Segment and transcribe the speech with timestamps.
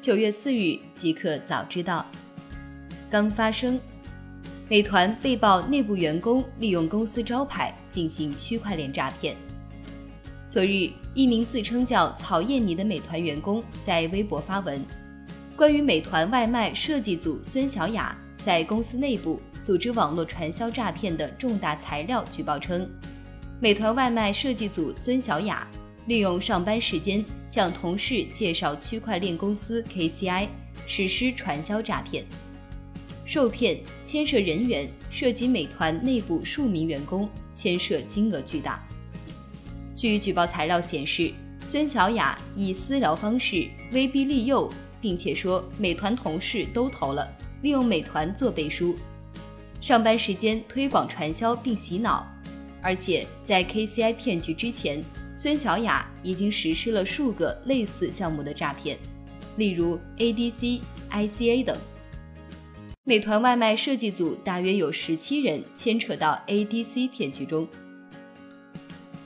[0.00, 2.06] 九月四日即可早知道。
[3.10, 3.78] 刚发生，
[4.66, 9.36] 美团被曝内部员工利用公司招牌进行区块链诈骗。
[10.48, 14.82] 昨日，一名自称叫曹艳妮的美团员工在微博发文，
[15.54, 22.88] 关于美团外卖设计组孙小雅在公司内部组织网络传销诈骗的重大材料举报称，
[23.60, 25.68] 美团外卖设计组孙小雅
[26.10, 30.48] 利用上班时间向同事介绍区块链公司 KCI，
[30.84, 32.24] 实施传销诈骗。
[33.24, 38.84] 受骗牵涉人员涉及美团内部数名员工，牵涉金额巨大。
[39.94, 41.32] 据举报材料显示，
[41.64, 44.68] 孙小雅以私聊方式威逼利诱，
[45.00, 47.24] 并且说美团同事都投了，
[47.62, 48.96] 利用美团做背书，
[49.80, 52.26] 上班时间推广传销并洗脑。
[52.82, 55.04] 而且在 KCI 骗局之前，
[55.40, 58.98] 孙小雅已经实施了数个类似项目的诈骗，
[59.56, 61.78] 例如 ADC、ICA 等。
[63.04, 67.66] 美团外卖设计组大约有十七人牵扯到 ADC 骗局中。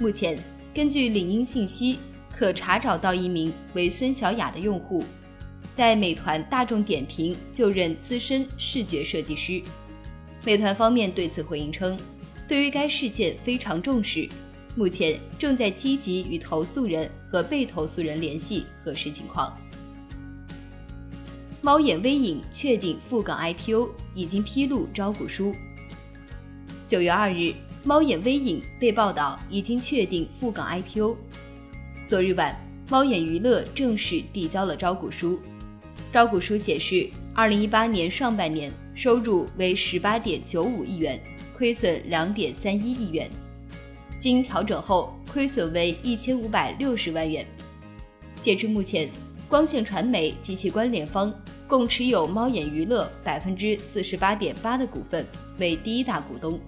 [0.00, 0.36] 目前，
[0.74, 5.04] 根据领英信息，可查找到一名为孙小雅的用户，
[5.72, 9.62] 在美团大众点评就任资深视觉设计师。
[10.44, 11.96] 美团方面对此回应称，
[12.48, 14.28] 对于该事件非常重视，
[14.76, 19.52] 目前正在积极与投诉人和被投诉人联系核实情况。
[21.60, 25.54] 猫眼微影确定赴港 IPO，已经披露招股书。
[26.86, 27.52] 九月二日，
[27.84, 31.16] 猫眼微影被报道已经确定赴港 IPO。
[32.06, 32.56] 昨日晚，
[32.88, 35.38] 猫眼娱乐正式递交了招股书。
[36.12, 41.20] 招股书显示，二零一八年上半年收入为十八点九五亿元，
[41.54, 43.30] 亏损两点三一亿元，
[44.20, 47.44] 经调整后亏损为一千五百六十万元。
[48.40, 49.08] 截至目前，
[49.48, 51.34] 光线传媒及其关联方。
[51.66, 55.24] 共持有猫眼娱乐百分之四十八点八的股份，
[55.60, 56.58] 为第一大股东。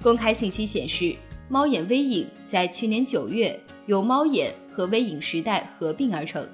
[0.00, 1.16] 公开信息显示，
[1.48, 6.46] 猫眼微影在去年九月由猫眼和微影时代合并而成，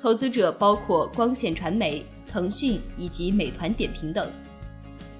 [0.00, 4.30] 投资者包括光线传媒、腾讯以及美团点评等。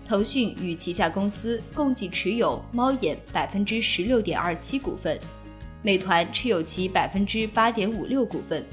[0.06, 5.18] 腾讯与旗下公司共计持有猫眼百分之十六点二七股份，
[5.82, 8.64] 美团持有其百分之八点五六股份。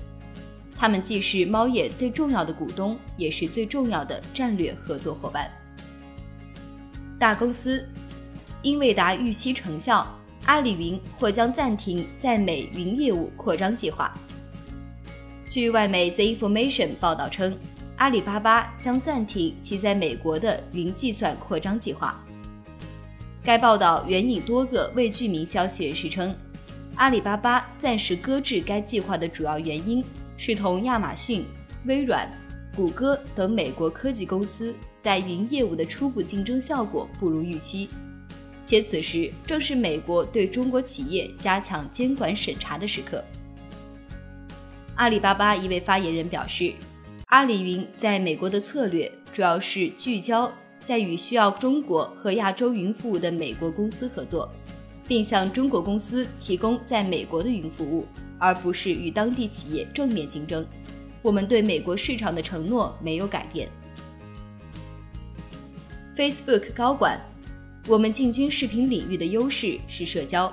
[0.78, 5.52] 他们既是猫眼最重要的股东，也是最重要的战略合作伙伴。
[7.20, 7.86] 大公司
[8.62, 10.08] 英伟达预期成效，
[10.46, 14.14] 阿里云或将暂停在美云业务扩张计划。
[15.50, 17.58] 据外媒 The Information 报道称，
[18.00, 22.18] 阿里巴巴将暂停其在美国的云计算扩张计划。
[23.44, 26.34] 该报道援引多个未具名消息人士称，
[26.96, 30.04] 阿里巴巴暂时搁置该计划的主要原因。
[30.38, 31.46] 是同亚马逊、
[31.84, 32.26] 微软、
[32.74, 37.90] 谷歌等美国科技公司在云业务的初步竞争效果不如预期，
[38.66, 43.22] 且此时正是美国对中国企业加强监管审查的时刻。
[44.96, 46.74] 阿里巴巴一位发言人表示，
[47.30, 50.52] 阿里云在美国的策略主要是聚焦
[50.84, 54.52] 在与需要中国和亚洲云服务的美国公司合作，
[55.08, 58.08] 并向中国公司提供在美国的云服务。
[58.40, 60.66] 而不是与当地企业正面竞争。
[61.22, 63.68] 我们对美国市场的承诺没有改变。
[66.16, 67.20] Facebook 高管，
[67.86, 70.52] 我们进军视频领域的优势是社交。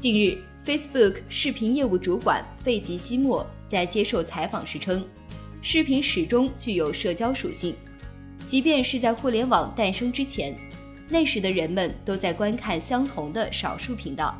[0.00, 5.06] 近日，Facebook 视频业务主管费吉西莫在接受采访时称，
[5.68, 7.74] 视频始终具有社交属性，
[8.44, 10.54] 即便是在互联网诞生之前，
[11.08, 14.32] 那时的人们都在观看相同的少数频道。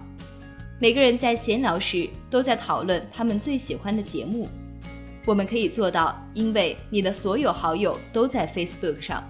[0.79, 4.49] 每个人在闲聊时都在讨论他们最喜欢的节目。
[5.27, 9.21] 我们可以做到，因为你的所有好友都在 Facebook 上。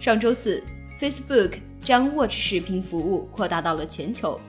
[0.00, 0.60] 上周四
[1.00, 4.40] ，Facebook 将 Watch 视频服务扩大到了全球。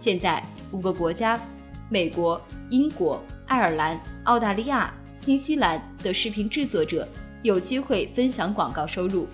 [0.00, 1.40] 现在，五个国家——
[1.88, 7.06] 美国、英国、爱尔兰、澳大利亚、新西兰的视频制作者
[7.42, 9.26] 有机会分享广告收入，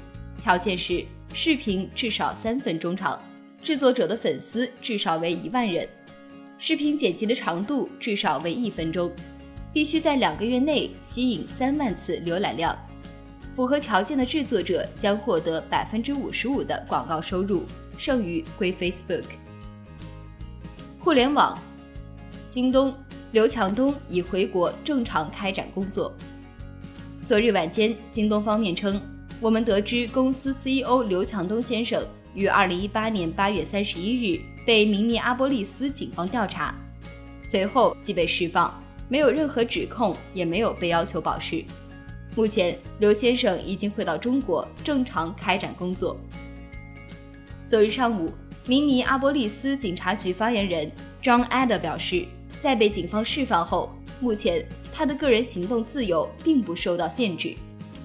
[0.42, 1.04] 条件是
[1.34, 3.20] 视频至少三分钟长。
[3.62, 5.86] 制作者的粉丝至少为一万人，
[6.58, 9.12] 视频剪辑的长度至少为一分钟，
[9.74, 12.74] 必须在两个月内吸引三万次浏览量。
[13.54, 17.62] 符合条件的制作者将获得百分之五十五的广告收入，
[17.98, 19.24] 剩余归 Facebook。
[20.98, 21.58] 互联网，
[22.48, 22.94] 京东
[23.34, 26.14] 刘强东已回国正常开展工作。
[27.26, 29.02] 昨日晚间，京东方面称，
[29.40, 32.00] 我们得知公司 CEO 刘强东先生。
[32.32, 36.72] 于二零一八年八月三十一日被明尼阿波利斯警方调查，
[37.42, 38.72] 随后即被释放，
[39.08, 41.64] 没有任何指控，也没有被要求保释。
[42.36, 46.16] 目前，刘先生已经回到中国，正常开展工作。
[47.66, 48.32] 昨日上午，
[48.64, 50.88] 明尼阿波利斯警察局发言人
[51.20, 52.26] John Adder 表示，
[52.64, 57.54] 在被警方释放后，目前他的个人行动自由并不受到限制，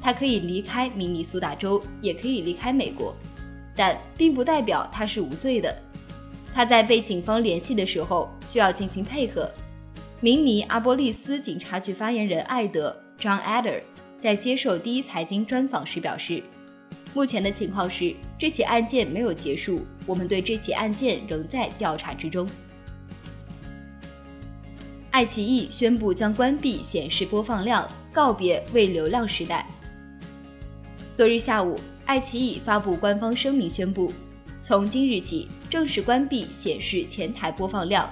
[0.01, 3.15] 他可以离开明尼苏达州，也可以离开美国，
[3.73, 5.73] 但并不代表他是无罪的。
[6.53, 9.49] 他在被警方联系的时候需要进行配合。
[10.19, 13.81] 明尼阿波利斯警察局发言人艾德 John Adder。
[14.17, 16.43] 在接受第一财经专访时表示，
[17.13, 22.45] 目前的情况是这起案件没有结束，我们对这起案件仍在调查之中。
[25.19, 29.67] 爱奇艺宣布将关闭显示播放量，告别为流量时代。
[31.13, 34.13] 昨日下午，爱奇艺发布官方声明宣布，
[34.61, 38.09] 从今日起正式关闭显示前台播放量。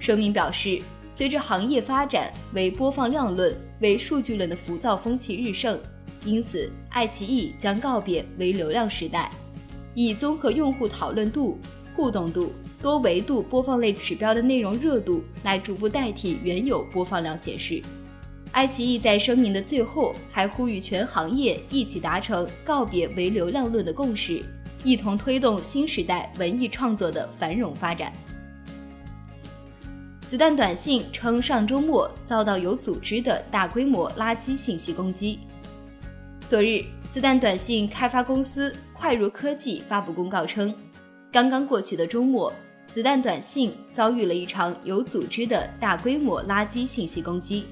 [0.00, 0.80] 声明表示，
[1.12, 3.54] 随着行业发展为播放量论。
[3.80, 5.78] 为数据论的浮躁风气日盛，
[6.24, 9.30] 因此爱奇艺将告别为流量时代，
[9.92, 11.58] 以综合用户讨论度、
[11.94, 17.82] 互动度、多维度播放类指标的内容热度来逐步代替原有播放量显示。
[18.52, 24.42] 爱奇艺在声明的最后还呼吁全行业一起达成告别为流量论的共识，
[24.82, 28.12] 一同推动新时代文艺创作的繁荣发展。
[30.26, 35.38] 子弹短信称，上周末遭到有组织的大规模垃圾信息攻击。
[36.46, 40.74] 昨日，子弹短信开发公司快如科技发布公告称，
[41.30, 42.52] 刚刚过去的周末，
[42.92, 47.66] 子弹短信遭遇了一场有组织的大规模垃圾信息攻击。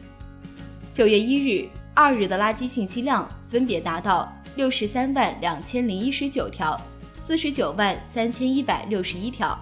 [0.92, 6.80] 九月一日、二日的垃圾信息量分别达到六十三万两千零一十九条、
[7.18, 9.58] 四十九万三千一百六十一条。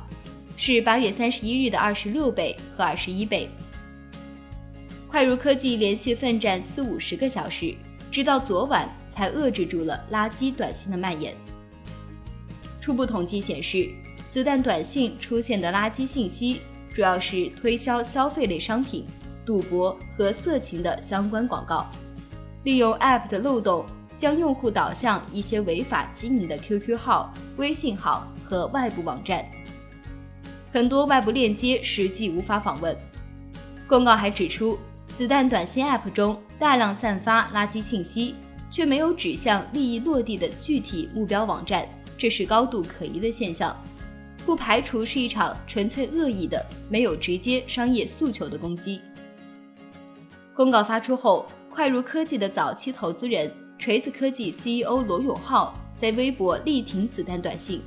[0.57, 3.51] 是八月三十一日的二十六倍和二十一倍。
[5.09, 7.75] 快如科技连续奋战四五十个小时，
[8.11, 11.35] 直到昨晚才遏制住了垃圾短信的蔓延。
[12.81, 13.91] 初步统计显示，
[14.35, 16.61] 子弹短信出现的垃圾信息
[16.93, 19.07] 主要是推销消费类商品、
[19.47, 21.87] 赌博和色情的相关广告，
[22.65, 23.87] 利用 App 的漏洞
[24.17, 29.49] 将用户导向一些违法经营的 QQ 号、微信号和外部网站。
[30.73, 32.97] 很多外部链接实际无法访问。
[33.87, 34.77] 公告还指出，
[35.15, 38.35] 子弹短信 App 中大量散发垃圾信息，
[38.69, 41.89] 却没有指向利益落地的具体目标网站，
[42.19, 43.77] 这是高度可疑的现象，
[44.45, 49.01] 不排除是一场纯粹恶意的、没有直接商业诉求的攻击。
[50.55, 57.83] 公告发出后，快如科技的早期投资人锤子科技 CEO 罗永浩在微博力挺子弹短信。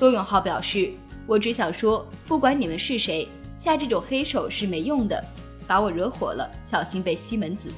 [0.00, 0.92] 罗永浩表示。
[1.26, 3.26] 我只想说，不管你们是谁，
[3.56, 5.24] 下这种黑手是没用的，
[5.66, 7.72] 把我惹火了，小心被西门子。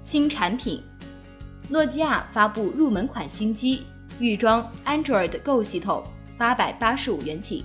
[0.00, 0.82] 新产品，
[1.68, 3.84] 诺基亚发布入门款新机，
[4.18, 6.02] 预装 Android Go 系统，
[6.38, 7.64] 八百八十五元起。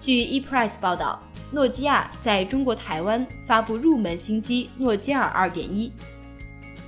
[0.00, 1.22] 据 ePrice 报道，
[1.52, 5.92] 诺基亚在中国台湾发布入门新机诺基亚二点一。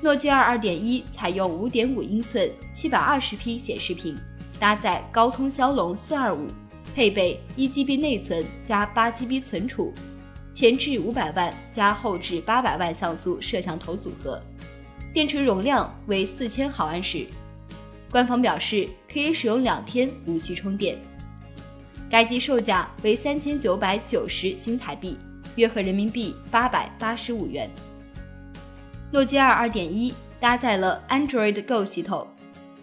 [0.00, 4.18] 诺基亚二点一采用五点五英寸七百二十 P 显示屏。
[4.58, 6.48] 搭载高通骁龙四二五，
[6.94, 9.92] 配备一 GB 内存加八 GB 存储，
[10.52, 14.40] 前置五百万加后置八百万像素摄像头组合，
[15.12, 17.26] 电池容量为四千毫安时。
[18.14, 20.96] 官方表示可以使用两天，无需充电。
[22.08, 25.18] 该机售价为三千九百九十新台币，
[25.56, 27.68] 约合人民币八百八十五元。
[29.10, 32.24] 诺基亚二点一搭载了 Android Go 系统。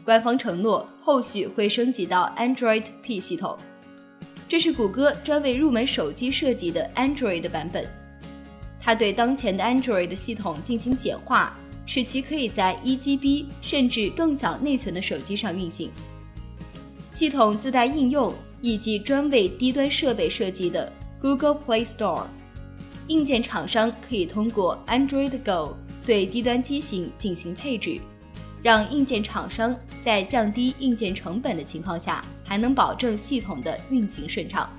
[0.04, 3.58] 官方承诺后续会升级到 Android P 系统，
[4.50, 7.88] 这是谷歌专为入门手机设计的 Android 版本。
[8.82, 15.90] 它对当前的 Android 系统进行简化，使其可以在 1GB 甚至更小内存的手机上运行。
[17.10, 22.26] 系统自带应用以及专为低端设备设计的 Google Play Store，
[23.08, 28.00] 硬件厂商可以通过 Android Go 对低端机型进行配置。
[28.64, 34.70] 让硬件厂商在降低硬件成本的情况下，还能保证系统的运行顺畅。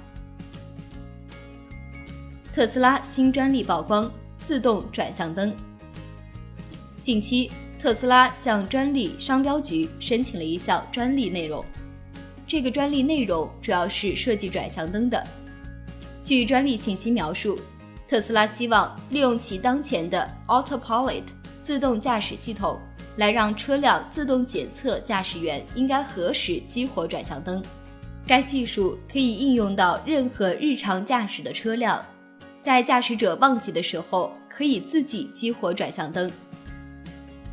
[2.52, 5.52] 特斯拉新专利曝光：自动转向灯。
[7.02, 11.64] 近期，特斯拉向专利商标局申请了一项专利内容，
[12.46, 15.26] 这个专利内容主要是设计转向灯的。
[16.22, 17.58] 据专利信息描述，
[18.06, 21.24] 特斯拉希望利用其当前的 Autopilot
[21.60, 22.78] 自动驾驶系统。
[23.16, 27.62] 来让车辆自动检测驾驶员应该何时激活转向灯。
[28.26, 32.02] 该技术可以应用到任何日常驾驶的车辆，
[32.62, 36.32] 在驾驶者忘记的时候可以自己激活转向灯。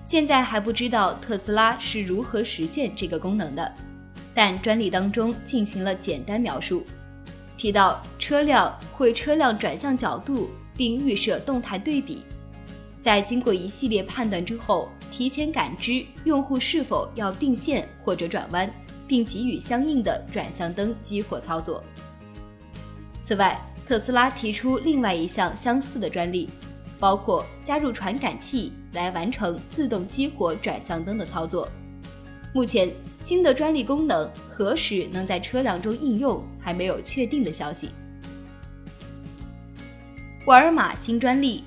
[0.10, 3.72] 现在还不知道特斯拉是如何实现这个功能的，
[4.34, 6.84] 但专利当中进行了简单描述，
[7.56, 12.24] 提到车辆会车辆转向角度并预设动态对比，
[13.00, 18.68] 在经过一系列判断之后，提前感知用户是否要并线或者转弯，
[19.08, 21.84] 并给予相应的转向灯激活操作。
[23.22, 26.50] 此外，特斯拉提出另外一项相似的专利。
[27.00, 31.68] 包括加入传感器来完成自动激活转向灯的操作。
[32.53, 32.91] 目前，
[33.24, 37.89] 新的专利功能何时能在车辆中应用，还没有确定的消息。
[40.46, 41.63] 沃尔玛新专利：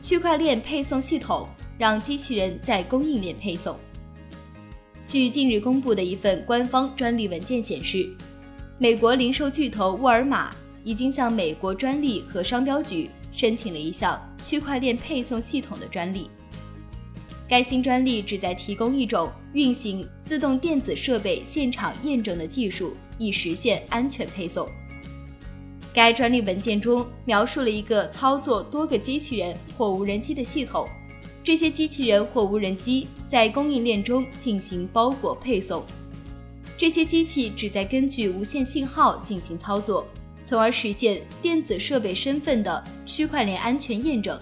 [0.00, 3.76] 区块链配送系统让机器人在供应链配送。
[5.04, 8.08] 据近日公布的一份官方专利文件显示，
[8.78, 13.10] 美国零售巨头沃尔玛已经向美国专利和商标局。
[13.36, 16.30] 申请了一项区块链配送系统的专利。
[17.48, 24.68] 该新专利旨在提供一种运行自动电子设备现场验证的技术，以实现安全配送。
[25.94, 30.88] 该专利文件中描述了一个操作多个机器人或无人机的系统，
[31.44, 35.84] 这些机器人或无人机在供应链中进行包裹配送。
[36.76, 40.06] 这些机器旨在根据无线信号进行操作。
[40.46, 44.38] 从而实现电子设备身份的区块链安全验证。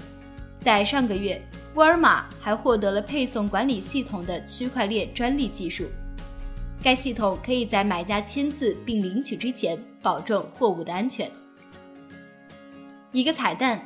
[0.61, 1.40] 在上个月，
[1.76, 5.87] 沃尔玛还获得了配送管理系统的区块链专利技术。
[6.82, 11.30] 该系统可以在买家签字并领取之前保证货物的安全。
[13.11, 13.82] 一个彩蛋：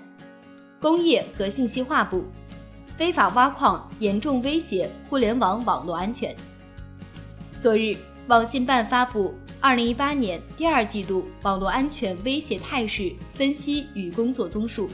[0.81, 2.25] 工业和信息化部
[2.97, 6.35] 非法挖矿严重威胁互联网网络安全。
[7.61, 7.97] 昨日，
[8.27, 9.33] 网信办发布。
[9.61, 14.89] 二零一八年第二季度网络安全威胁态势分析与工作综述。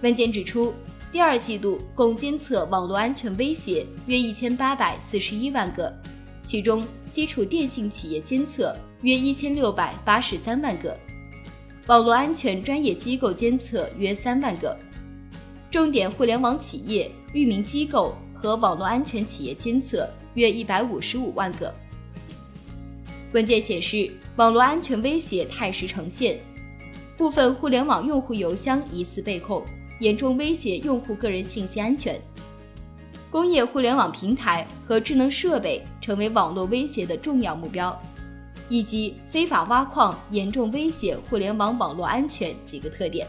[0.00, 0.72] 文件指出，
[1.12, 5.94] 第二季度共监测网络安全威胁约一千八百四十一万个，
[6.42, 10.98] 其中基础电信企业监测约一千六百八十三万个，
[11.86, 14.74] 网络安全专业机构监测约三万个，
[15.70, 21.72] 重点互联网企业、域名机构和网络安全企业监测约一百五十五万个。
[23.36, 26.38] 文件显示，网络安全威胁态势呈现，
[27.18, 29.62] 部分互联网用户邮箱疑似被控，
[30.00, 32.18] 严重威胁用户个人信息安全。
[33.30, 37.94] 工业互联网平台和智能设备成为网络威胁的重要目标，
[38.70, 43.26] 以及非法挖矿严重威胁互联网网络安全几个特点。